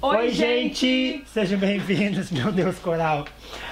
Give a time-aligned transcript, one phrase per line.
[0.00, 1.24] Oi, gente!
[1.26, 3.24] Sejam bem-vindos, meu Deus, coral,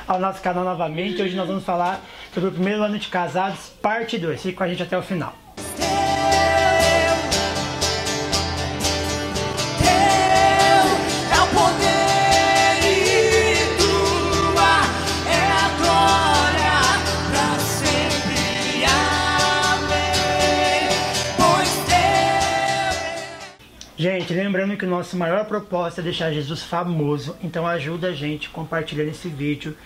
[0.08, 1.22] ao nosso canal novamente.
[1.22, 2.00] Hoje nós vamos falar
[2.34, 4.42] sobre o primeiro ano de casados, parte 2.
[4.42, 5.32] Fique com a gente até o final.
[24.26, 28.48] Gente, lembrando que o nosso maior propósito é deixar Jesus famoso, então ajuda a gente
[28.48, 29.76] compartilhando esse vídeo,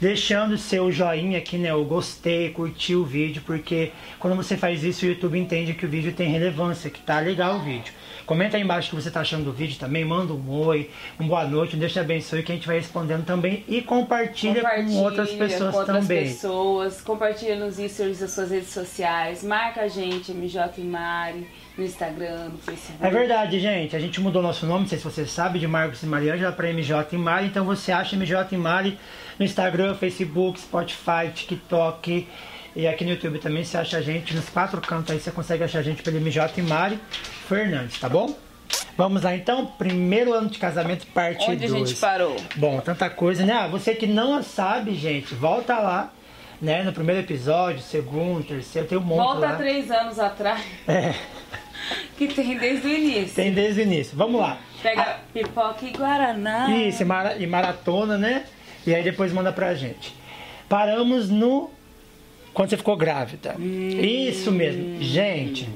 [0.00, 5.06] deixando seu joinha aqui, né, o gostei, curtir o vídeo, porque quando você faz isso
[5.06, 7.94] o YouTube entende que o vídeo tem relevância, que tá legal o vídeo.
[8.26, 11.28] Comenta aí embaixo o que você tá achando do vídeo também, manda um oi, um
[11.28, 14.96] boa noite, um Deus te abençoe, que a gente vai respondendo também e compartilha, compartilha
[14.96, 16.24] com outras pessoas com outras também.
[16.24, 21.84] pessoas, compartilha nos stories das suas redes sociais, marca a gente, MJ e Mari no
[21.84, 23.04] Instagram, no Facebook.
[23.04, 23.94] É verdade, gente.
[23.94, 26.72] A gente mudou nosso nome, não sei se você sabe, de Marcos e Mariângela para
[26.72, 27.46] MJ e Mari.
[27.46, 28.98] Então você acha MJ e Mari
[29.38, 32.26] no Instagram, Facebook, Spotify, TikTok.
[32.74, 35.64] E aqui no YouTube também você acha a gente nos quatro cantos aí, você consegue
[35.64, 36.98] achar a gente pelo MJ e Mari
[37.48, 38.36] Fernandes, tá bom?
[38.96, 41.48] Vamos lá então, primeiro ano de casamento, parte 2.
[41.48, 41.72] Onde dois.
[41.72, 42.36] a gente parou?
[42.56, 43.52] Bom, tanta coisa, né?
[43.52, 46.12] Ah, você que não sabe, gente, volta lá,
[46.60, 46.82] né?
[46.82, 49.56] No primeiro episódio, segundo, terceiro, tem um monte Volta lá.
[49.56, 50.62] três anos atrás.
[50.88, 51.14] É.
[52.16, 53.34] Que tem desde o início.
[53.34, 54.16] Tem desde o início.
[54.16, 54.58] Vamos lá.
[54.82, 55.14] Pega a...
[55.32, 56.70] pipoca e guaraná.
[56.70, 58.44] Isso, e maratona, né?
[58.86, 60.14] E aí depois manda pra gente.
[60.68, 61.70] Paramos no.
[62.54, 63.54] Quando você ficou grávida.
[63.58, 63.90] Hum...
[64.00, 65.02] Isso mesmo.
[65.02, 65.68] Gente,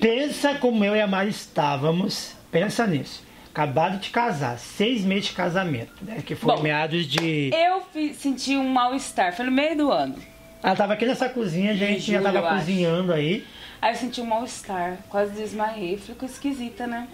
[0.00, 2.34] pensa como eu e a Mari estávamos.
[2.50, 3.24] Pensa nisso.
[3.50, 6.22] Acabado de casar, seis meses de casamento, né?
[6.24, 7.50] Que foi Bom, meados de.
[7.54, 7.82] Eu
[8.14, 10.16] senti um mal-estar, foi no meio do ano.
[10.62, 13.44] Ela tava aqui nessa cozinha, a gente já tava cozinhando aí.
[13.80, 17.08] Aí eu senti um mal-estar, quase desmaiei, ficou esquisita, né?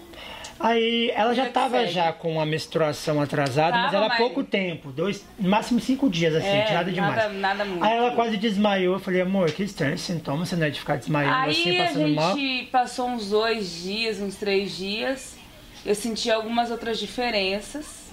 [0.59, 4.17] Aí ela já estava já com a menstruação atrasada, tava, mas era mas...
[4.17, 7.15] pouco tempo, dois, no máximo cinco dias assim, é, nada demais.
[7.15, 7.83] Nada, nada muito.
[7.83, 10.79] Aí ela quase desmaiou, eu falei, amor, que estranho esse sintoma, você não é de
[10.79, 12.33] ficar desmaiando Aí assim, passando mal.
[12.33, 15.35] A gente passou uns dois dias, uns três dias,
[15.85, 18.03] eu senti algumas outras diferenças.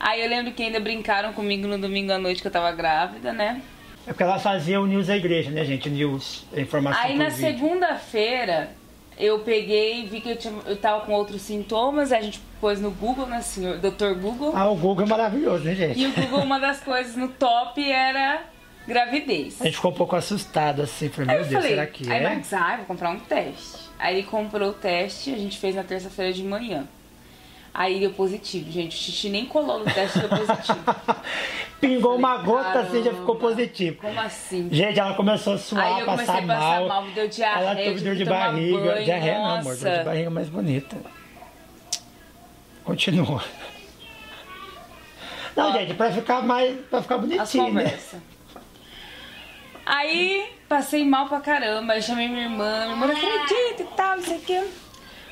[0.00, 3.32] Aí eu lembro que ainda brincaram comigo no domingo à noite que eu tava grávida,
[3.32, 3.62] né?
[4.08, 5.90] É porque ela fazia o news da igreja, né, gente?
[5.90, 8.70] News, informação Aí na segunda-feira
[9.18, 12.90] eu peguei vi que eu, tinha, eu tava com outros sintomas, a gente pôs no
[12.90, 13.76] Google, né, senhor?
[13.76, 14.52] Doutor Google.
[14.56, 16.00] Ah, o Google é maravilhoso, né, gente?
[16.00, 18.44] E o Google, uma das coisas no top era
[18.86, 19.60] gravidez.
[19.60, 22.26] A gente ficou um pouco assustado, assim, falei, meu Deus, falei, será que aí é?
[22.26, 23.90] Aí Marcos, ah, vou comprar um teste.
[23.98, 26.88] Aí ele comprou o teste, a gente fez na terça-feira de manhã.
[27.72, 28.96] Aí deu positivo, gente.
[28.96, 30.78] O xixi nem colou no teste, deu positivo.
[31.80, 33.98] Pingou falei, uma gota assim, já ficou positivo.
[34.00, 34.68] Como assim?
[34.70, 36.88] Gente, ela começou a suar, Aí eu passar, comecei a passar mal.
[36.88, 38.78] mal deu diarreia, ela teve dor de barriga.
[38.78, 39.48] Banho, diarreia nossa.
[39.48, 39.76] não, amor.
[39.76, 40.96] Dor de barriga mais bonita.
[42.84, 43.44] Continua.
[45.54, 46.78] Não, Ó, gente, pra ficar mais.
[46.86, 47.74] pra ficar bonitinho.
[47.74, 47.98] Né?
[49.84, 51.94] Aí passei mal pra caramba.
[51.94, 54.16] Aí chamei minha irmã, minha irmã não acredita e tal.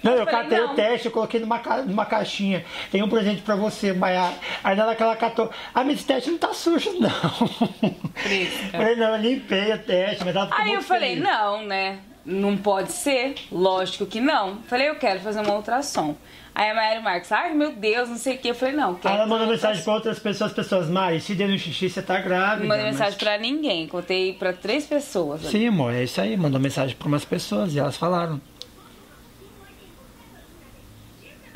[0.06, 0.72] Não, eu, eu catei não.
[0.72, 2.64] o teste, eu coloquei numa, numa caixinha.
[2.90, 4.32] Tem um presente pra você, Maia.
[4.62, 5.50] Aí nela que ela catou.
[5.74, 7.10] Ah, mas esse teste não tá sujo, não.
[8.72, 11.24] Falei, não, eu limpei o teste, mas ela Aí eu falei, feliz.
[11.24, 11.98] não, né?
[12.24, 13.34] Não pode ser.
[13.52, 14.58] Lógico que não.
[14.68, 16.16] Falei, eu quero fazer uma ultrassom.
[16.54, 18.48] Aí a Maia Marcos, ai meu Deus, não sei o que.
[18.48, 18.94] Eu falei, não.
[18.94, 22.18] Quero ela mandou mensagem pra outras pessoas, pessoas, Mari, se deu no xixi, você tá
[22.18, 22.60] grávida.
[22.60, 25.42] Não mandei mensagem pra ninguém, contei pra três pessoas.
[25.42, 26.34] Sim, amor, é isso aí.
[26.34, 28.40] Mandou mensagem pra umas pessoas e elas falaram.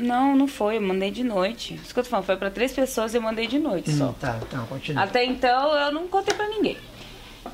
[0.01, 1.75] Não, não foi, eu mandei de noite.
[1.75, 4.09] Isso que eu tô falando, foi pra três pessoas e eu mandei de noite só.
[4.09, 5.05] Hum, tá, então, continua.
[5.05, 6.77] Até então eu não contei pra ninguém.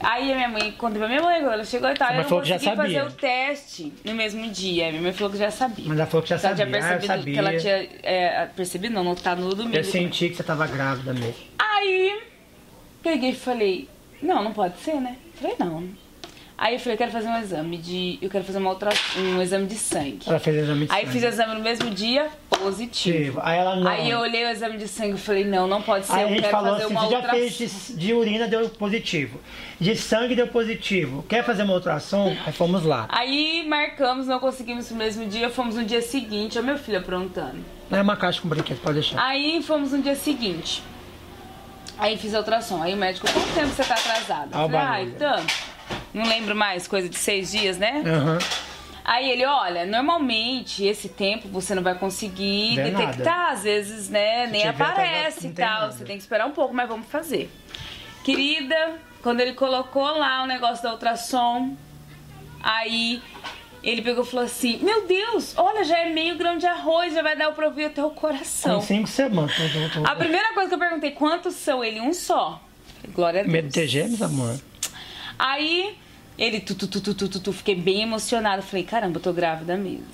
[0.00, 2.76] Aí a minha mãe, contei pra minha mãe, ela chegou e tal, eu não consegui
[2.76, 4.90] fazer o teste no mesmo dia.
[4.90, 5.84] Minha mãe falou que já sabia.
[5.88, 6.64] Mas ela falou que já sabia.
[6.64, 9.76] Ela tinha percebido ah, que ela tinha é, percebido, não, não tá no domingo.
[9.76, 11.36] Eu senti que você tava grávida mesmo.
[11.58, 12.20] Aí
[13.02, 13.88] peguei e falei,
[14.20, 15.16] não, não pode ser, né?
[15.34, 15.88] Falei, não.
[16.58, 18.18] Aí eu falei, eu quero fazer um exame de.
[18.22, 20.20] Eu quero fazer uma outra, um exame de sangue.
[20.26, 21.12] Ela fez exame de Aí sangue.
[21.12, 23.40] fiz o exame no mesmo dia, positivo.
[23.42, 23.86] Aí ela não.
[23.86, 26.14] Aí eu olhei o exame de sangue e falei, não, não pode ser.
[26.14, 27.30] Aí eu a gente quero falou fazer assim, você já outra...
[27.32, 29.38] fez de, de, urina, deu positivo.
[29.78, 31.22] De sangue deu positivo.
[31.28, 32.34] Quer fazer uma ultrassom?
[32.47, 33.06] Aí fomos lá.
[33.10, 36.56] Aí marcamos, não conseguimos no mesmo dia, fomos no dia seguinte.
[36.56, 37.62] Olha meu filho aprontando.
[37.91, 39.22] É uma caixa com brinquedo, pode deixar.
[39.22, 40.82] Aí fomos no dia seguinte.
[41.98, 42.82] Aí fiz a ultrassom.
[42.82, 44.48] Aí o médico, quanto tempo você tá atrasada?
[44.52, 45.75] Ah, falei, ai, tanto.
[46.16, 48.03] Não lembro mais, coisa de seis dias, né?
[48.04, 48.39] Uhum.
[49.04, 53.53] Aí ele, olha, normalmente esse tempo você não vai conseguir Não é detectar, nada.
[53.53, 54.47] às vezes, né?
[54.47, 55.80] Se nem aparece e tem tal.
[55.83, 55.92] nada.
[55.92, 57.51] Você tem que esperar um pouco, mas vamos fazer.
[58.24, 61.77] Querida, quando ele colocou lá o negócio da ultrassom,
[62.62, 63.22] aí
[63.83, 67.22] Ele pegou e falou assim: Meu Deus, olha, já é meio grão de arroz, já
[67.22, 68.77] vai dar pra ouvir até o coração.
[68.80, 69.53] Com cinco semanas.
[70.04, 71.84] A primeira coisa que eu perguntei: Quantos são?
[71.84, 72.60] Ele, um só.
[73.15, 73.53] Glória a Deus.
[73.53, 74.59] Medo de ter gêmeos, amor?
[75.39, 75.97] Aí,
[76.38, 78.62] ele, tu, tu, tu, tu, tu, tu, tu, fiquei bem emocionada.
[78.62, 80.06] Falei: Caramba, eu tô grávida mesmo.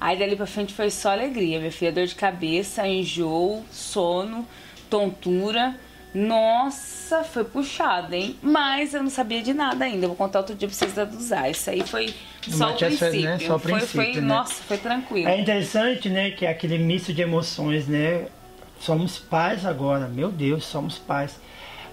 [0.00, 1.58] Aí dali pra frente foi só alegria.
[1.58, 4.46] Minha filha, dor de cabeça, enjoo, sono,
[4.90, 5.76] tontura.
[6.14, 8.36] Nossa, foi puxado, hein?
[8.42, 10.06] Mas eu não sabia de nada ainda.
[10.06, 11.48] Vou contar outro dia pra vocês da usar.
[11.48, 12.14] Isso aí foi
[12.48, 13.10] só o Matias princípio.
[13.10, 13.38] foi, né?
[13.38, 14.20] Só o foi, princípio, foi, né?
[14.20, 15.28] Nossa, foi tranquilo.
[15.28, 18.26] É interessante, né, que é aquele misto de emoções, né?
[18.78, 21.40] Somos pais agora, meu Deus, somos pais.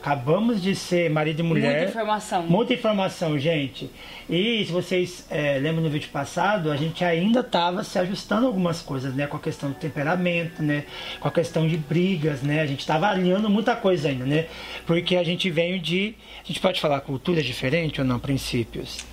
[0.01, 1.75] Acabamos de ser marido e mulher.
[1.75, 2.43] Muita informação.
[2.43, 3.91] Muita informação, gente.
[4.29, 8.81] E se vocês é, lembram no vídeo passado, a gente ainda estava se ajustando algumas
[8.81, 9.27] coisas, né?
[9.27, 10.85] Com a questão do temperamento, né?
[11.19, 12.61] Com a questão de brigas, né?
[12.61, 14.47] A gente estava alinhando muita coisa ainda, né?
[14.87, 16.15] Porque a gente veio de.
[16.43, 18.19] A gente pode falar cultura diferente ou não?
[18.19, 19.05] Princípios.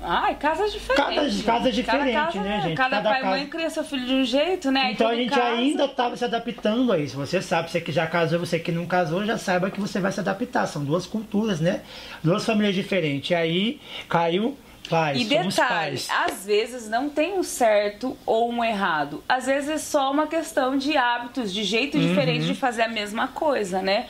[0.00, 1.42] Ai, casas diferentes.
[1.42, 2.76] Casas diferentes, casa- né, gente?
[2.76, 4.80] Cada, Cada pai e casa- mãe cria seu filho de um jeito, né?
[4.82, 5.42] Aí Então a gente casa.
[5.48, 7.16] ainda estava se adaptando a isso.
[7.16, 10.12] Você sabe, você que já casou, você que não casou, já saiba que você vai
[10.12, 10.66] se adaptar.
[10.66, 11.82] São duas culturas, né?
[12.22, 13.30] Duas famílias diferentes.
[13.30, 14.56] E aí caiu
[14.88, 16.08] pais, E detalhe, pais.
[16.10, 19.22] às vezes não tem um certo ou um errado.
[19.28, 22.08] Às vezes é só uma questão de hábitos, de jeito Uhum.
[22.08, 24.06] diferente de fazer a mesma coisa, né?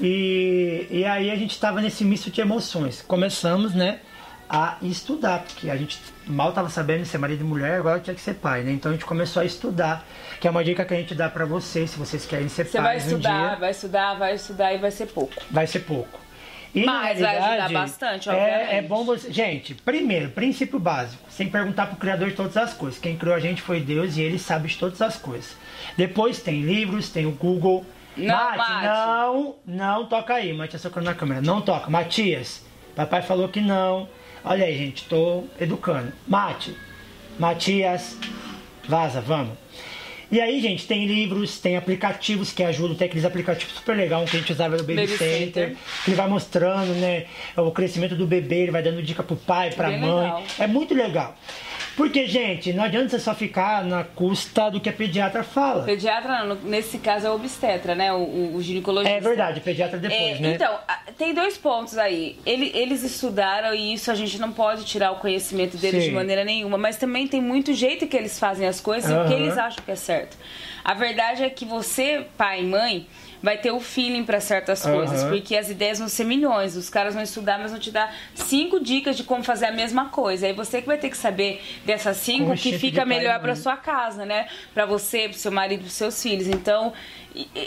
[0.00, 3.02] E, e aí a gente estava nesse misto de emoções.
[3.02, 3.98] Começamos, né,
[4.52, 8.20] a estudar, porque a gente mal estava sabendo ser marido e mulher, agora tinha que
[8.20, 8.72] ser pai, né?
[8.72, 10.04] Então a gente começou a estudar,
[10.40, 12.80] que é uma dica que a gente dá para vocês, se vocês querem ser Você
[12.80, 15.34] vai pais um estudar, dia, vai estudar, vai estudar e vai ser pouco.
[15.48, 16.18] vai ser pouco.
[16.74, 18.74] E, Mas vai ajudar bastante, é, obviamente.
[18.74, 19.32] é bom você.
[19.32, 22.98] Gente, primeiro, princípio básico, sem perguntar pro Criador de todas as coisas.
[22.98, 25.56] Quem criou a gente foi Deus e ele sabe de todas as coisas.
[25.96, 27.84] Depois tem livros, tem o Google.
[28.16, 28.84] Não, Mate, Mate.
[28.84, 30.52] não, não toca aí.
[30.52, 31.40] Matias tocando na câmera.
[31.40, 31.90] Não toca.
[31.90, 32.64] Matias,
[32.94, 34.08] papai falou que não.
[34.44, 36.12] Olha aí, gente, tô educando.
[36.26, 36.74] Mate,
[37.38, 38.16] Matias,
[38.88, 39.56] vaza, vamos.
[40.30, 44.36] E aí, gente, tem livros, tem aplicativos que ajudam, tem aqueles aplicativos super legal que
[44.36, 45.76] a gente usava no Baby, Baby Center, Center.
[46.04, 47.26] que ele vai mostrando, né,
[47.56, 50.22] o crescimento do bebê, ele vai dando dica pro pai, pra Bem mãe.
[50.22, 50.42] legal.
[50.58, 51.36] É muito legal.
[52.00, 55.84] Porque, gente, não adianta você só ficar na custa do que a pediatra fala.
[55.84, 58.10] Pediatra, não, nesse caso é o obstetra, né?
[58.10, 59.18] O, o, ginecologista.
[59.18, 60.54] É verdade, pediatra depois, É, né?
[60.54, 60.78] Então,
[61.18, 62.38] tem dois pontos aí.
[62.46, 66.08] Ele- eles estudaram e isso a gente não pode tirar o conhecimento deles Sim.
[66.08, 69.28] de maneira nenhuma, mas também tem muito jeito que eles fazem as coisas e o
[69.28, 70.38] que eles acham que é certo.
[70.82, 73.06] A verdade é que você, pai e mãe,
[73.42, 74.96] vai ter o feeling para certas Aham.
[74.96, 76.76] coisas, porque as ideias vão ser milhões.
[76.76, 80.06] Os caras vão estudar, mas vão te dar cinco dicas de como fazer a mesma
[80.08, 80.46] coisa.
[80.46, 84.24] Aí você que vai ter que saber dessas cinco que fica melhor para sua casa,
[84.24, 84.46] né?
[84.74, 86.46] Para você, pro seu marido, pros seus filhos.
[86.46, 86.92] Então,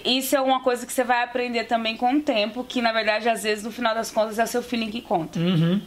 [0.05, 3.27] isso é uma coisa que você vai aprender também com o tempo, que na verdade,
[3.29, 5.39] às vezes, no final das contas, é o seu feeling que conta.
[5.39, 5.81] Uhum.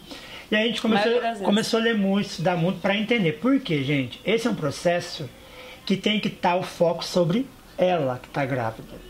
[0.50, 1.12] E aí a gente começou,
[1.44, 3.32] começou a ler muito, estudar muito para entender.
[3.32, 4.20] Por quê, gente?
[4.24, 5.28] Esse é um processo
[5.84, 7.46] que tem que estar o foco sobre
[7.76, 9.05] ela que está grávida.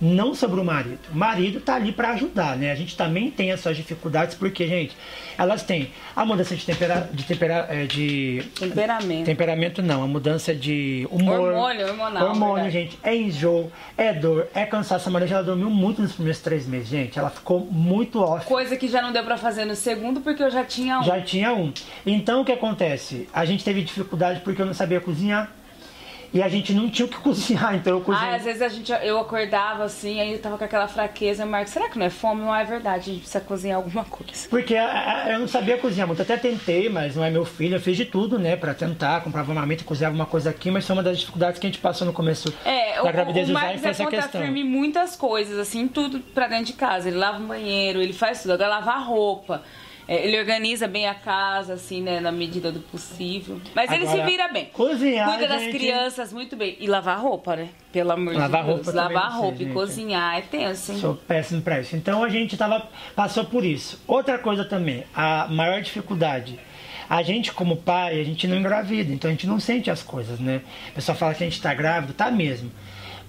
[0.00, 0.98] Não sobre o marido.
[1.12, 2.70] O marido tá ali para ajudar, né?
[2.70, 4.96] A gente também tem as suas dificuldades, porque, gente,
[5.36, 9.26] elas têm a mudança de tempera, de, tempera, é, de Temperamento.
[9.26, 11.40] temperamento não, a mudança de humor.
[11.40, 12.72] Hormônio, hormonal, Hormônio, verdade.
[12.72, 12.98] gente.
[13.02, 15.08] É enjoo, é dor, é cansaço.
[15.08, 17.18] A Maria ela dormiu muito nos primeiros três meses, gente.
[17.18, 18.46] Ela ficou muito off.
[18.46, 21.02] Coisa que já não deu pra fazer no segundo, porque eu já tinha um.
[21.02, 21.72] Já tinha um.
[22.06, 23.28] Então o que acontece?
[23.32, 25.50] A gente teve dificuldade porque eu não sabia cozinhar.
[26.32, 28.30] E a gente não tinha o que cozinhar, então eu cozinhei.
[28.32, 31.72] Ah, às vezes a gente, eu acordava assim, aí eu tava com aquela fraqueza, Marcos,
[31.72, 32.42] será que não é fome?
[32.42, 34.48] Não é verdade, a gente precisa cozinhar alguma coisa.
[34.50, 36.20] Porque a- a- eu não sabia cozinhar muito.
[36.20, 37.76] Até tentei, mas não é meu filho.
[37.76, 38.56] Eu fiz de tudo, né?
[38.56, 39.22] Pra tentar.
[39.22, 40.70] Comprava uma marmita, cozinhava uma coisa aqui.
[40.70, 43.48] Mas foi uma das dificuldades que a gente passou no começo É, da o, gravidez
[43.48, 43.62] o Zay.
[43.62, 44.40] Marcos é essa questão.
[44.42, 47.08] firme muitas coisas, assim, tudo pra dentro de casa.
[47.08, 48.52] Ele lava o banheiro, ele faz tudo.
[48.52, 49.62] Agora lavar roupa.
[50.10, 53.60] É, ele organiza bem a casa, assim, né, na medida do possível.
[53.74, 54.64] Mas ele se Agora, vira bem.
[54.72, 56.76] cozinhar, Cuida das gente- crianças muito bem.
[56.80, 57.68] E lavar roupa, né?
[57.92, 58.86] Pelo amor Lavar de Deus.
[58.86, 59.74] roupa lavar sei, roupa e gente.
[59.74, 60.98] cozinhar é tenso, hein?
[60.98, 61.94] Sou péssimo pra isso.
[61.94, 64.02] Então a gente tava, passou por isso.
[64.08, 66.58] Outra coisa também, a maior dificuldade.
[67.10, 70.38] A gente, como pai, a gente não engravida, então a gente não sente as coisas,
[70.40, 70.62] né?
[70.90, 72.70] O pessoal fala que a gente tá grávido, tá mesmo.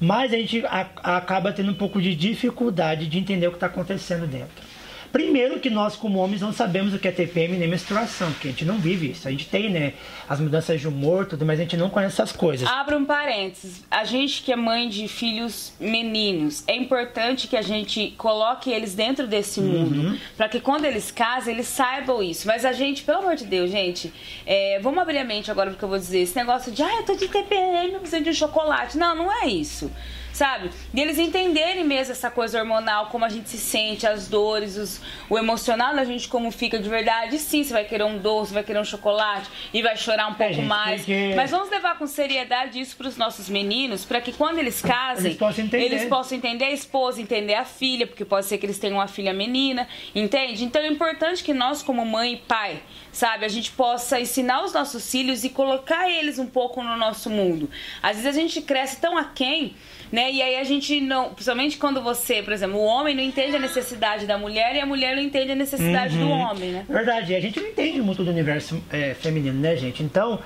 [0.01, 3.67] Mas a gente a- acaba tendo um pouco de dificuldade de entender o que está
[3.67, 4.68] acontecendo dentro.
[5.11, 8.51] Primeiro que nós, como homens, não sabemos o que é TPM nem menstruação, porque a
[8.51, 9.27] gente não vive isso.
[9.27, 9.93] A gente tem, né,
[10.27, 12.67] as mudanças de humor, tudo, mas a gente não conhece essas coisas.
[12.67, 13.83] Abra um parênteses.
[13.89, 18.93] A gente que é mãe de filhos meninos, é importante que a gente coloque eles
[18.93, 20.17] dentro desse mundo.
[20.37, 22.47] Pra que quando eles casem, eles saibam isso.
[22.47, 24.13] Mas a gente, pelo amor de Deus, gente,
[24.45, 26.19] é, vamos abrir a mente agora porque eu vou dizer.
[26.19, 28.97] Esse negócio de, ah, eu tô de TPM, eu preciso de um chocolate.
[28.97, 29.91] Não, não é isso.
[30.33, 30.69] Sabe?
[30.93, 35.01] E eles entenderem mesmo essa coisa hormonal, como a gente se sente, as dores, os,
[35.29, 37.35] o emocional da gente, como fica de verdade.
[37.35, 40.33] E sim, você vai querer um doce, vai querer um chocolate e vai chorar um
[40.33, 41.05] é, pouco gente, mais.
[41.35, 45.27] Mas vamos levar com seriedade isso para os nossos meninos, para que quando eles casem,
[45.27, 48.79] eles possam, eles possam entender a esposa, entender a filha, porque pode ser que eles
[48.79, 50.63] tenham uma filha menina, entende?
[50.63, 52.81] Então é importante que nós, como mãe e pai,
[53.11, 57.29] sabe, a gente possa ensinar os nossos filhos e colocar eles um pouco no nosso
[57.29, 57.69] mundo.
[58.01, 59.75] Às vezes a gente cresce tão aquém
[60.11, 60.18] né?
[60.19, 63.59] E aí a gente não, principalmente quando você, por exemplo, o homem não entende a
[63.59, 66.27] necessidade da mulher e a mulher não entende a necessidade uhum.
[66.27, 66.85] do homem, né?
[66.89, 70.03] Verdade, a gente não entende muito do universo é, feminino, né, gente?
[70.03, 70.39] Então,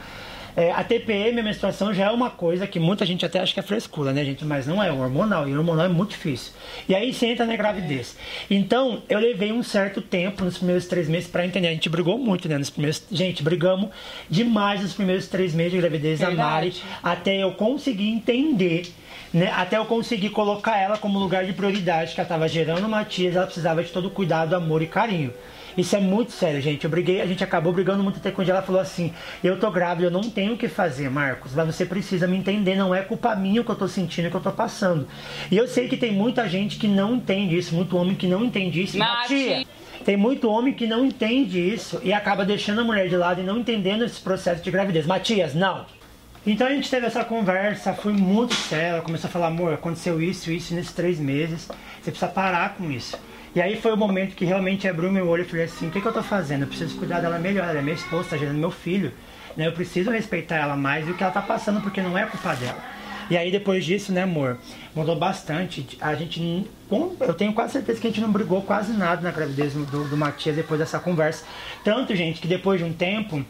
[0.55, 3.59] é, a TPM, a menstruação, já é uma coisa que muita gente até acha que
[3.59, 4.45] é frescura, né, gente?
[4.45, 5.47] Mas não é, hormonal.
[5.49, 6.53] E hormonal é muito difícil.
[6.87, 8.15] E aí você entra na gravidez.
[8.49, 11.69] Então, eu levei um certo tempo nos primeiros três meses para entender.
[11.69, 12.57] A gente brigou muito, né?
[12.57, 13.03] Nos primeiros...
[13.11, 13.89] Gente, brigamos
[14.29, 16.73] demais nos primeiros três meses de gravidez da Mari.
[17.01, 18.93] Até eu conseguir entender
[19.33, 23.35] né, até eu conseguir colocar ela como lugar de prioridade, que ela estava gerando Matias,
[23.35, 25.33] ela precisava de todo cuidado, amor e carinho.
[25.77, 26.83] Isso é muito sério, gente.
[26.83, 29.11] Eu briguei, a gente acabou brigando muito até quando ela falou assim:
[29.43, 32.75] Eu tô grávida, eu não tenho o que fazer, Marcos, mas você precisa me entender,
[32.75, 35.07] não é culpa minha o que eu tô sentindo, o que eu tô passando.
[35.49, 38.43] E eu sei que tem muita gente que não entende isso, muito homem que não
[38.45, 38.97] entende isso.
[38.97, 39.67] Mati.
[40.05, 43.43] Tem muito homem que não entende isso e acaba deixando a mulher de lado e
[43.43, 45.05] não entendendo esse processo de gravidez.
[45.05, 45.85] Matias, não.
[46.45, 48.87] Então a gente teve essa conversa, foi muito séria.
[48.87, 51.67] Ela começou a falar: amor, aconteceu isso, isso nesses três meses,
[52.01, 53.17] você precisa parar com isso.
[53.55, 56.01] E aí foi o momento que realmente abriu meu olho e falei assim: o que,
[56.01, 56.63] que eu tô fazendo?
[56.63, 57.69] Eu preciso cuidar dela melhor.
[57.69, 59.13] Ela é minha esposa, tá gerando meu filho.
[59.55, 59.67] Né?
[59.67, 62.55] Eu preciso respeitar ela mais e o que ela tá passando, porque não é culpa
[62.55, 62.77] dela.
[63.29, 64.57] E aí depois disso, né, amor,
[64.95, 65.97] mudou bastante.
[65.99, 66.67] A gente,
[67.19, 70.17] eu tenho quase certeza que a gente não brigou quase nada na gravidez do, do
[70.17, 71.45] Matias depois dessa conversa.
[71.83, 73.43] Tanto, gente, que depois de um tempo,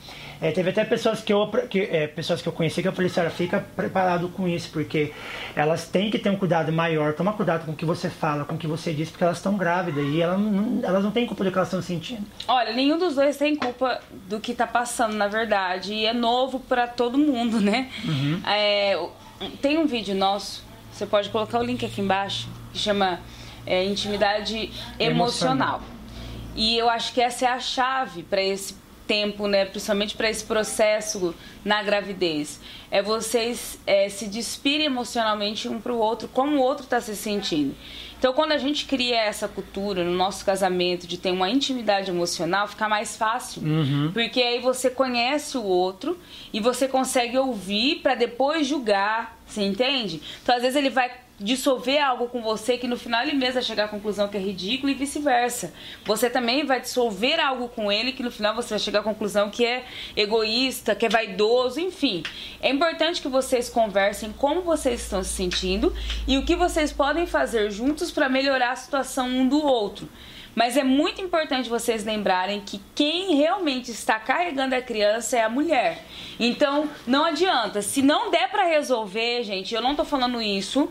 [0.43, 3.09] é, teve até pessoas que eu, que, é, pessoas que eu conheci que eu falei
[3.09, 5.13] assim, fica preparado com isso, porque
[5.55, 8.55] elas têm que ter um cuidado maior, toma cuidado com o que você fala, com
[8.55, 11.45] o que você diz, porque elas estão grávidas e elas não, elas não têm culpa
[11.45, 12.25] do que elas estão sentindo.
[12.45, 16.59] Olha, nenhum dos dois tem culpa do que tá passando, na verdade, e é novo
[16.59, 17.89] para todo mundo, né?
[18.03, 18.41] Uhum.
[18.45, 18.99] É,
[19.61, 23.19] tem um vídeo nosso, você pode colocar o link aqui embaixo, que chama
[23.65, 25.79] é, Intimidade Emocional.
[25.79, 25.81] Emocional.
[26.55, 28.75] E eu acho que essa é a chave para esse
[29.07, 32.59] tempo, né, principalmente para esse processo na gravidez.
[32.89, 37.15] É vocês é, se despirem emocionalmente um para o outro, como o outro está se
[37.15, 37.75] sentindo.
[38.23, 42.69] Então, quando a gente cria essa cultura no nosso casamento de ter uma intimidade emocional,
[42.69, 43.61] fica mais fácil.
[43.61, 44.11] Uhum.
[44.13, 46.17] Porque aí você conhece o outro
[46.53, 49.37] e você consegue ouvir para depois julgar.
[49.45, 50.21] Você entende?
[50.41, 51.11] Então, às vezes, ele vai
[51.43, 54.39] dissolver algo com você que no final ele mesmo vai chegar à conclusão que é
[54.39, 55.73] ridículo e vice-versa.
[56.05, 59.49] Você também vai dissolver algo com ele que no final você vai chegar à conclusão
[59.49, 59.83] que é
[60.15, 62.23] egoísta, que é vaidoso, enfim.
[62.61, 65.93] É importante que vocês conversem como vocês estão se sentindo
[66.25, 70.07] e o que vocês podem fazer juntos para melhorar a situação um do outro.
[70.55, 75.49] Mas é muito importante vocês lembrarem que quem realmente está carregando a criança é a
[75.49, 76.05] mulher.
[76.39, 77.81] Então, não adianta.
[77.81, 80.89] Se não der para resolver, gente, eu não tô falando isso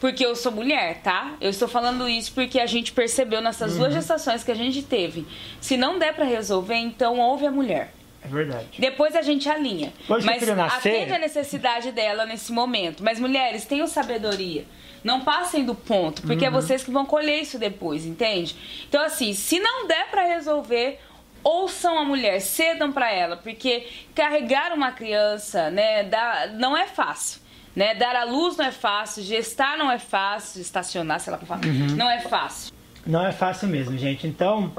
[0.00, 1.34] porque eu sou mulher, tá?
[1.40, 3.78] Eu estou falando isso porque a gente percebeu nessas uhum.
[3.78, 5.26] duas gestações que a gente teve.
[5.60, 7.92] Se não der para resolver, então ouve a mulher.
[8.22, 8.66] É verdade.
[8.78, 9.92] Depois a gente alinha.
[10.00, 10.90] Depois Mas nascer...
[10.90, 13.02] atende a necessidade dela nesse momento.
[13.02, 14.64] Mas mulheres, tenham sabedoria.
[15.02, 16.56] Não passem do ponto, porque é uhum.
[16.56, 18.56] é vocês que vão colher isso depois, entende?
[18.88, 20.98] Então assim, se não der para resolver,
[21.42, 27.40] ouçam a mulher, cedam para ela, porque carregar uma criança, né, dá, não é fácil.
[27.78, 27.94] Né?
[27.94, 31.64] Dar à luz não é fácil, gestar não é fácil, estacionar, sei lá pra falar,
[31.64, 31.94] uhum.
[31.94, 32.74] não é fácil.
[33.06, 34.26] Não é fácil mesmo, gente.
[34.26, 34.72] Então,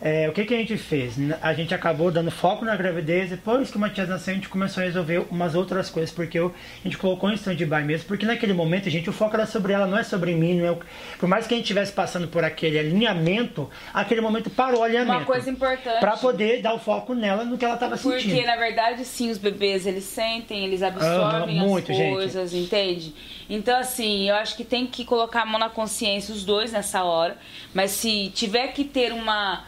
[0.00, 1.16] é, o que, que a gente fez?
[1.40, 3.30] A gente acabou dando foco na gravidez.
[3.30, 6.54] Depois que o Matias nasceu, a gente começou a resolver umas outras coisas, porque eu,
[6.80, 8.06] a gente colocou em stand-by mesmo.
[8.06, 10.60] Porque naquele momento, gente, o foco era sobre ela, não é sobre mim.
[10.60, 10.78] Não é,
[11.18, 15.18] por mais que a gente estivesse passando por aquele alinhamento, aquele momento parou o alinhamento.
[15.18, 16.00] Uma coisa importante.
[16.00, 18.34] Para poder dar o foco nela no que ela estava sentindo.
[18.34, 22.64] Porque, na verdade, sim, os bebês, eles sentem, eles absorvem uhum, muito, as coisas, gente.
[22.64, 23.14] entende?
[23.48, 27.04] Então, assim, eu acho que tem que colocar a mão na consciência, os dois nessa
[27.04, 27.36] hora.
[27.72, 29.64] Mas se tiver que ter uma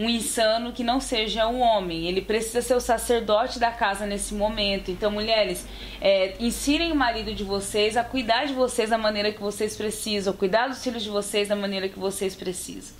[0.00, 2.06] um insano que não seja um homem.
[2.06, 4.90] Ele precisa ser o sacerdote da casa nesse momento.
[4.90, 5.66] Então, mulheres,
[6.00, 10.32] é, ensinem o marido de vocês a cuidar de vocês da maneira que vocês precisam,
[10.32, 12.96] cuidar dos filhos de vocês da maneira que vocês precisam.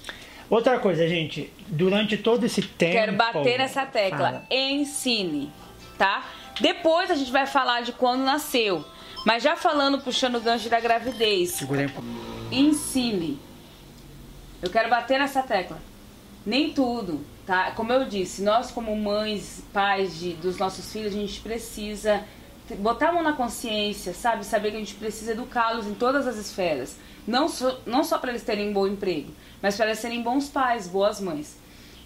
[0.51, 2.93] Outra coisa, gente, durante todo esse tempo.
[2.93, 4.19] Quero bater nessa tecla.
[4.19, 4.47] Fala.
[4.51, 5.51] Ensine,
[5.97, 6.27] tá?
[6.61, 8.85] Depois a gente vai falar de quando nasceu.
[9.25, 11.53] Mas já falando, puxando o gancho da gravidez.
[11.53, 11.89] Segurei
[12.53, 13.39] Ensine.
[14.63, 15.90] Eu quero bater nessa tecla
[16.45, 17.73] nem tudo, tá?
[17.73, 22.25] Como eu disse, nós como mães, pais de, dos nossos filhos, a gente precisa
[22.77, 24.45] botar a mão na consciência, sabe?
[24.45, 26.97] Saber que a gente precisa educá-los em todas as esferas.
[27.27, 30.49] Não, so, não só para eles terem um bom emprego, mas para eles serem bons
[30.49, 31.59] pais, boas mães.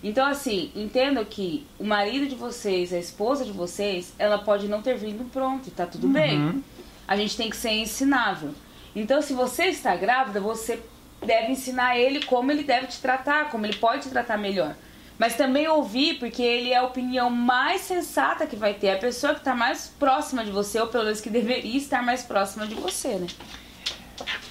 [0.02, 4.82] Então, assim, entenda que o marido de vocês, a esposa de vocês, ela pode não
[4.82, 6.12] ter vindo pronto e tá tudo uhum.
[6.12, 6.64] bem.
[7.08, 8.50] A gente tem que ser ensinável.
[8.94, 10.78] Então, se você está grávida, você
[11.24, 14.74] deve ensinar ele como ele deve te tratar, como ele pode te tratar melhor.
[15.18, 19.32] Mas também ouvir, porque ele é a opinião mais sensata que vai ter, a pessoa
[19.32, 22.74] que está mais próxima de você, ou pelo menos que deveria estar mais próxima de
[22.74, 23.26] você, né?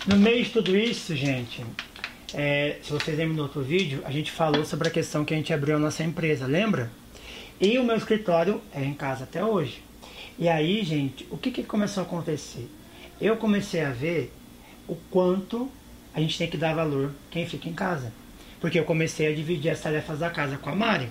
[0.08, 1.66] No meio de tudo isso, gente,
[2.34, 5.38] é, se vocês lembram no outro vídeo, a gente falou sobre a questão que a
[5.38, 6.90] gente abriu a nossa empresa, lembra?
[7.60, 9.84] E o meu escritório é em casa até hoje.
[10.40, 12.68] E aí, gente, o que, que começou a acontecer?
[13.22, 14.34] Eu comecei a ver
[14.88, 15.70] o quanto
[16.14, 18.12] a gente tem que dar valor quem fica em casa.
[18.60, 21.10] Porque eu comecei a dividir as tarefas da casa com a Mari.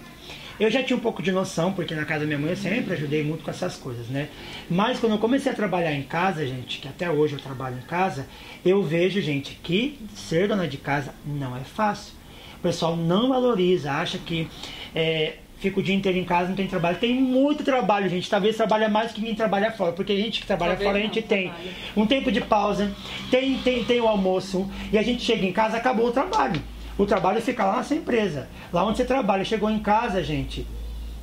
[0.60, 2.94] Eu já tinha um pouco de noção, porque na casa da minha mãe eu sempre
[2.94, 4.28] ajudei muito com essas coisas, né?
[4.70, 7.86] Mas quando eu comecei a trabalhar em casa, gente, que até hoje eu trabalho em
[7.86, 8.26] casa,
[8.64, 12.14] eu vejo, gente, que ser dona de casa não é fácil.
[12.56, 14.48] O pessoal não valoriza, acha que
[14.94, 16.98] é, fica o dia inteiro em casa, não tem trabalho.
[16.98, 18.28] Tem muito trabalho, gente.
[18.28, 19.92] Talvez trabalha mais que quem trabalha fora.
[19.92, 21.70] Porque a gente que trabalha Talvez fora, a gente tem trabalha.
[21.96, 22.92] um tempo de pausa,
[23.30, 26.60] tem, tem, tem o almoço, e a gente chega em casa, acabou o trabalho.
[26.98, 28.48] O trabalho fica lá nessa empresa.
[28.72, 29.44] Lá onde você trabalha.
[29.44, 30.66] Chegou em casa, gente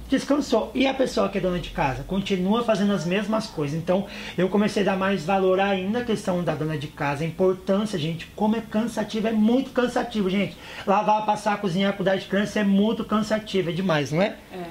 [0.10, 0.72] descansou.
[0.74, 3.78] E a pessoa que é dona de casa continua fazendo as mesmas coisas.
[3.78, 7.28] Então eu comecei a dar mais valor ainda à questão da dona de casa, a
[7.28, 10.58] importância, gente, como é cansativo, é muito cansativo, gente.
[10.86, 14.36] Lavar, passar, cozinhar, cuidar de criança é muito cansativo, é demais, não é?
[14.52, 14.66] É.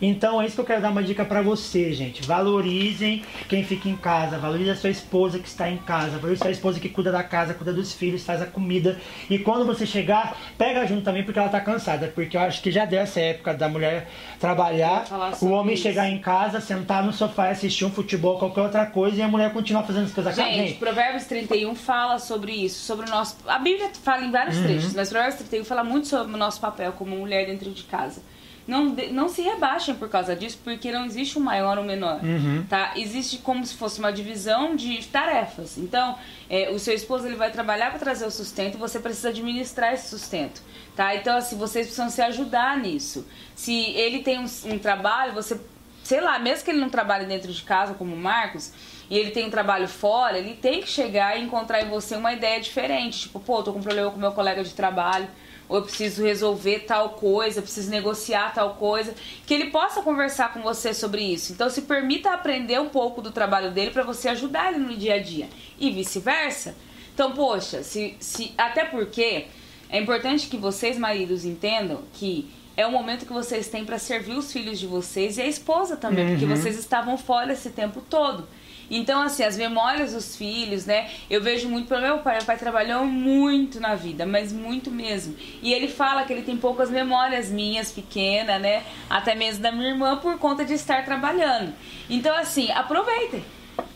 [0.00, 2.22] Então é isso que eu quero dar uma dica para você, gente.
[2.22, 6.44] Valorizem quem fica em casa, valorize a sua esposa que está em casa, valorize a
[6.44, 8.98] sua esposa que cuida da casa, cuida dos filhos, faz a comida.
[9.28, 12.70] E quando você chegar, pega junto também porque ela está cansada, porque eu acho que
[12.70, 14.08] já deu essa época da mulher
[14.38, 15.82] trabalhar trabalhar, o homem isso.
[15.82, 19.28] chegar em casa, sentar no sofá e assistir um futebol, qualquer outra coisa, e a
[19.28, 20.34] mulher continuar fazendo as coisas.
[20.34, 23.36] Gente, gente, Provérbios 31 fala sobre isso, sobre o nosso...
[23.46, 24.64] A Bíblia fala em vários uhum.
[24.64, 28.22] trechos, mas Provérbios 31 fala muito sobre o nosso papel como mulher dentro de casa.
[28.66, 32.64] Não, não se rebaixem por causa disso, porque não existe um maior ou menor, uhum.
[32.68, 32.92] tá?
[32.96, 35.76] Existe como se fosse uma divisão de tarefas.
[35.76, 36.16] Então,
[36.48, 40.08] é, o seu esposo ele vai trabalhar para trazer o sustento, você precisa administrar esse
[40.08, 40.62] sustento.
[40.96, 41.14] Tá?
[41.14, 43.26] Então, assim, vocês precisam se ajudar nisso.
[43.54, 45.60] Se ele tem um, um trabalho, você,
[46.02, 48.72] sei lá, mesmo que ele não trabalhe dentro de casa, como o Marcos,
[49.08, 52.32] e ele tem um trabalho fora, ele tem que chegar e encontrar em você uma
[52.32, 53.20] ideia diferente.
[53.20, 55.28] Tipo, pô, tô com um problema com meu colega de trabalho,
[55.68, 59.14] ou eu preciso resolver tal coisa, preciso negociar tal coisa,
[59.46, 61.52] que ele possa conversar com você sobre isso.
[61.52, 65.14] Então, se permita aprender um pouco do trabalho dele para você ajudar ele no dia
[65.14, 66.74] a dia e vice-versa.
[67.14, 69.46] Então, poxa, se, se até porque
[69.88, 74.36] é importante que vocês, maridos, entendam que é o momento que vocês têm para servir
[74.36, 76.30] os filhos de vocês e a esposa também, uhum.
[76.32, 78.46] porque vocês estavam fora esse tempo todo.
[78.90, 81.10] Então, assim, as memórias dos filhos, né?
[81.30, 82.36] Eu vejo muito para meu pai.
[82.36, 85.34] Meu pai trabalhou muito na vida, mas muito mesmo.
[85.62, 88.82] E ele fala que ele tem poucas memórias minhas, pequenas, né?
[89.08, 91.72] Até mesmo da minha irmã, por conta de estar trabalhando.
[92.10, 93.44] Então, assim, aproveitem.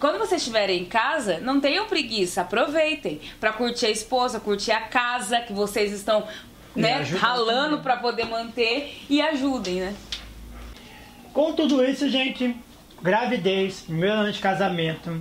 [0.00, 4.80] Quando vocês estiverem em casa, não tenham preguiça, aproveitem para curtir a esposa, curtir a
[4.80, 6.26] casa que vocês estão
[6.78, 9.94] né, ralando para poder manter e ajudem, né?
[11.32, 12.56] Com tudo isso, gente,
[13.02, 15.20] gravidez, primeiro ano de casamento,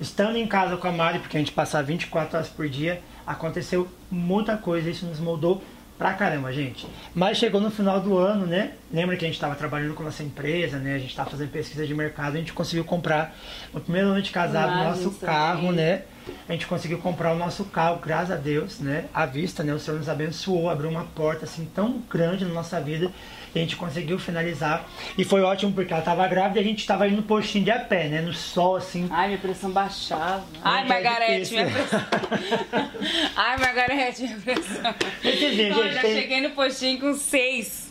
[0.00, 3.88] estando em casa com a Mari, porque a gente passava 24 horas por dia, aconteceu
[4.10, 5.62] muita coisa, isso nos moldou
[5.98, 6.86] pra caramba, gente.
[7.14, 8.72] Mas chegou no final do ano, né?
[8.92, 10.94] Lembra que a gente estava trabalhando com nossa empresa, né?
[10.94, 13.36] A gente estava fazendo pesquisa de mercado, a gente conseguiu comprar
[13.72, 16.02] no primeiro ano de casado o nosso carro, né?
[16.48, 19.06] A gente conseguiu comprar o nosso carro, graças a Deus, né?
[19.12, 19.72] À vista, né?
[19.74, 23.10] O Senhor nos abençoou, abriu uma porta assim tão grande na nossa vida
[23.58, 24.86] a gente conseguiu finalizar.
[25.16, 27.70] E foi ótimo porque ela estava grávida e a gente estava indo no postinho de
[27.70, 28.20] a pé, né?
[28.20, 29.08] No sol, assim.
[29.10, 30.44] Ai, minha pressão baixava.
[30.62, 32.04] Ai, Margarete, minha pressão.
[33.36, 34.94] Ai, Margarete, minha pressão.
[35.24, 36.20] Eu já tem...
[36.20, 37.85] cheguei no postinho com seis.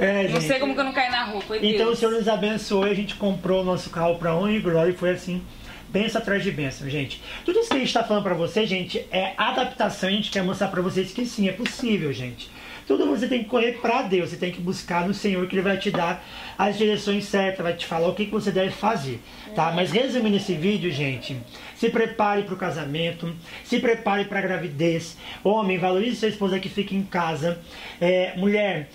[0.00, 1.90] É, não gente, sei como que eu não caí na rua, foi Então Deus.
[1.90, 4.90] o Senhor nos abençoou e a gente comprou o nosso carro para honra e glória
[4.90, 5.42] e foi assim
[5.90, 7.20] benção atrás de bênção, gente.
[7.44, 10.08] Tudo isso que a gente está falando para vocês, gente, é adaptação.
[10.08, 12.48] A gente quer mostrar para vocês que sim, é possível, gente.
[12.86, 15.62] Tudo você tem que correr para Deus, você tem que buscar no Senhor que Ele
[15.62, 16.24] vai te dar
[16.58, 19.20] as direções certas, vai te falar o que, que você deve fazer,
[19.54, 19.70] tá?
[19.70, 21.36] Mas resumindo esse vídeo, gente,
[21.76, 23.32] se prepare para o casamento,
[23.62, 25.16] se prepare para a gravidez.
[25.44, 27.60] Homem, valorize sua esposa que fica em casa.
[28.00, 28.88] É, mulher,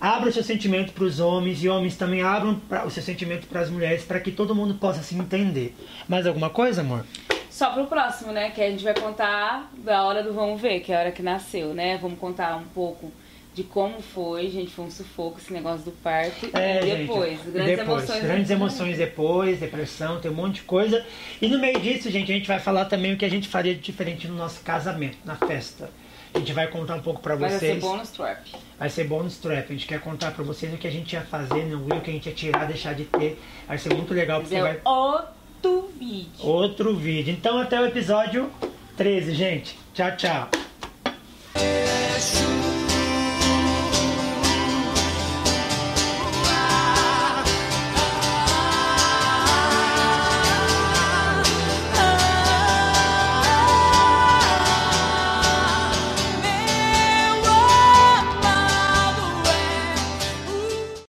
[0.00, 3.60] abra o seu sentimento para os homens e homens também abram o seu sentimento para
[3.60, 5.74] as mulheres para que todo mundo possa se entender.
[6.08, 7.04] Mais alguma coisa, amor?
[7.50, 8.50] Só pro próximo, né?
[8.50, 11.22] Que a gente vai contar da hora do vamos ver, que é a hora que
[11.22, 11.98] nasceu, né?
[11.98, 13.12] Vamos contar um pouco
[13.58, 16.48] de como foi, gente, foi um sufoco esse negócio do parto.
[16.52, 18.22] É, e depois, gente, grandes depois, emoções.
[18.22, 18.54] Grandes né?
[18.54, 21.04] emoções depois, depressão, tem um monte de coisa.
[21.42, 23.74] E no meio disso, gente, a gente vai falar também o que a gente faria
[23.74, 25.90] de diferente no nosso casamento, na festa.
[26.34, 27.74] A gente vai contar um pouco pra Vai vocês.
[27.74, 28.52] ser bônus trap.
[28.78, 29.64] Vai ser bônus trap.
[29.68, 32.00] A gente quer contar pra vocês o que a gente ia fazer no Will, o
[32.00, 33.40] que a gente ia tirar, deixar de ter.
[33.66, 34.80] Vai ser muito legal, porque vai...
[34.84, 36.30] outro vídeo.
[36.40, 37.32] Outro vídeo.
[37.32, 38.50] Então até o episódio
[38.96, 39.78] 13, gente.
[39.94, 40.67] Tchau, tchau.